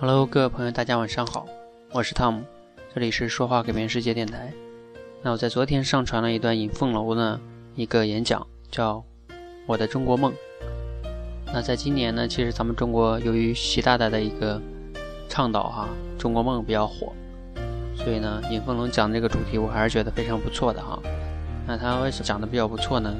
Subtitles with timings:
[0.00, 1.44] Hello，各位朋友，大家晚上好，
[1.90, 2.44] 我是汤姆，
[2.94, 4.52] 这里是说话改变世界电台。
[5.22, 7.40] 那我在昨天上传了一段尹凤楼的
[7.74, 8.98] 一个演讲，叫
[9.66, 10.32] 《我的中国梦》。
[11.52, 14.62] 那在今年呢，其实咱们中国由于习大大的一个
[15.28, 17.12] 倡导哈，中国梦比较火，
[17.96, 20.96] 所以呢，尹凤龙讲这个主题，我还是觉得非常不错的哈。
[21.66, 23.12] 那他为什么讲的比较不错呢？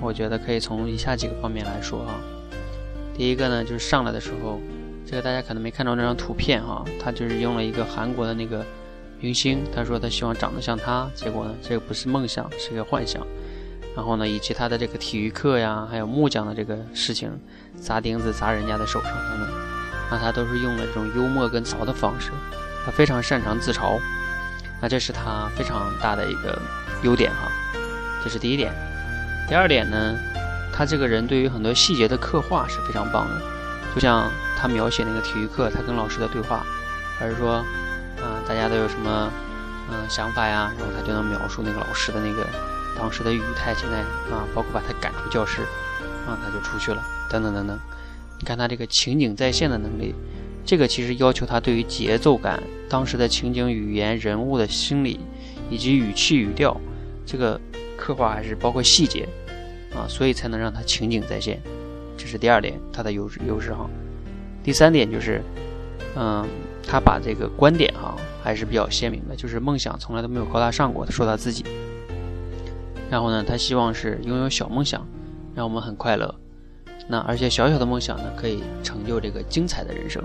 [0.00, 2.14] 我觉得可以从以下几个方面来说哈。
[3.14, 4.58] 第一个呢，就是上来的时候。
[5.06, 8.64] 这个大家可能没看到那张图片哈，他就是用了一个韩国的那个
[9.20, 13.24] 明星，他说他希望长得像他，结果呢，这个不是梦想，是个幻想。
[13.94, 17.30] 然后呢，以及他的这个体育课呀，还有木匠的这个事情，
[17.80, 19.48] 砸钉子砸人家的手上等等，
[20.10, 22.30] 那他都是用了这种幽默跟嘲的方式，
[22.84, 24.00] 他非常擅长自嘲，
[24.82, 26.60] 那这是他非常大的一个
[27.04, 27.48] 优点哈，
[28.24, 28.72] 这是第一点。
[29.48, 30.16] 第二点呢，
[30.72, 33.40] 他这个人对于很多细节的刻画是非常棒的，
[33.94, 34.30] 就像。
[34.56, 36.64] 他描写那个体育课，他跟老师的对话，
[37.18, 37.56] 还是说，
[38.16, 39.30] 啊，大家都有什么，
[39.90, 40.72] 嗯，想法呀？
[40.78, 42.48] 然后他就能描述那个老师的那个
[42.96, 43.98] 当时的语态，现在
[44.34, 45.60] 啊，包括把他赶出教室，
[46.26, 47.78] 啊，他就出去了，等等等等。
[48.38, 50.14] 你看他这个情景再现的能力，
[50.64, 55.20] 这个其实要求他对于节奏感、当时的情景语言、人物的心理
[55.68, 56.80] 以及语气语调，
[57.26, 57.60] 这个
[57.98, 59.28] 刻画还是包括细节，
[59.94, 61.60] 啊，所以才能让他情景再现。
[62.16, 63.88] 这是第二点，他的优势优势哈。
[64.62, 65.42] 第三点就是，
[66.16, 66.46] 嗯，
[66.86, 71.04] 他把这个观点哈还是比较鲜明的，就是梦想从来都没有高大上过。
[71.04, 71.64] 他说他自己，
[73.10, 75.06] 然后呢，他希望是拥有小梦想，
[75.54, 76.34] 让我们很快乐。
[77.06, 80.22] 那而且小小的梦想呢，可以成就这个精彩的人生。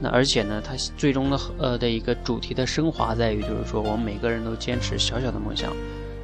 [0.00, 5.72] 那而且呢，他最终的呃的一个主题的升华在于，就是说我们每个人都坚持小小的梦想，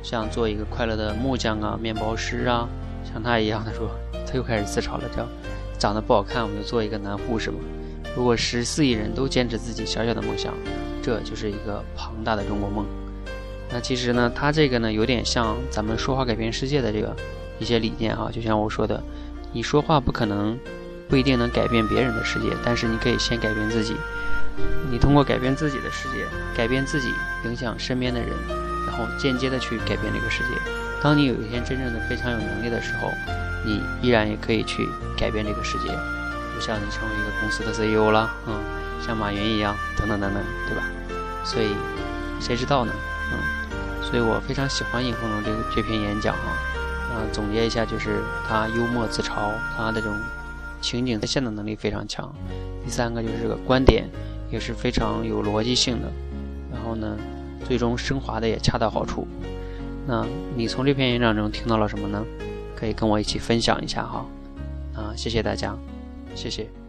[0.03, 2.67] 像做一个快乐的木匠啊、面包师啊，
[3.05, 3.63] 像他一样。
[3.65, 3.91] 他说
[4.27, 5.27] 他又开始自嘲了，叫。
[5.79, 7.57] 长得不好看，我们就做一个男护士嘛。
[8.15, 10.55] 如果十四亿人都坚持自己小小的梦想，
[11.03, 12.87] 这就是一个庞大的中国梦。
[13.69, 17.17] 那其实呢，他这个呢有点像咱们说话改变世界的这个
[17.59, 18.31] 一些理念哈。
[18.33, 19.03] 就像我说的，
[19.53, 20.57] 你说话不可能
[21.09, 23.97] 不一定能改变别人的世界，但是你可以先改变自己。
[24.89, 26.25] 你通过改变自己的世界，
[26.57, 27.09] 改变自己，
[27.45, 28.31] 影响身边的人，
[28.93, 30.51] 然后间接的去改变这个世界。
[31.03, 33.11] 当你有一天真正的非常有能力的时候。
[33.65, 38.61] 你依然也可以去改变这个世界，就像你成为一个公司的 CEO 了，嗯，
[39.01, 40.83] 像马云一样，等等等等，对吧？
[41.45, 41.69] 所以
[42.41, 42.93] 谁知道呢？
[43.31, 46.59] 嗯，所以我非常喜欢尹凤龙这个这篇演讲啊，
[47.13, 50.13] 啊，总结一下就是他幽默自嘲，他这种
[50.81, 52.35] 情景再现的能力非常强。
[52.85, 54.11] 第三个就是这个观点
[54.51, 56.11] 也是非常有逻辑性的，
[56.73, 57.17] 然后呢，
[57.67, 59.27] 最终升华的也恰到好处。
[60.07, 62.25] 那你从这篇演讲中听到了什么呢？
[62.75, 64.27] 可以跟我一起分享一下哈，
[64.95, 65.79] 啊，谢谢大家，
[66.35, 66.82] 谢谢。